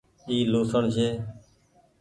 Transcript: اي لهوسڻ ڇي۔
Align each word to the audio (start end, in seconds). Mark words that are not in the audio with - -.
اي 0.29 0.37
لهوسڻ 0.51 0.83
ڇي۔ 0.95 1.07